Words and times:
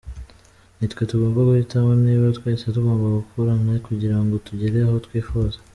Nitwe 0.77 1.01
tugomba 1.09 1.47
guhitamo 1.47 1.91
niba 2.05 2.27
twese 2.37 2.65
tugomba 2.75 3.05
gukorana 3.17 3.71
kugira 3.87 4.17
ngo 4.23 4.35
tugere 4.47 4.77
aho 4.87 4.97
twifuza. 5.05 5.57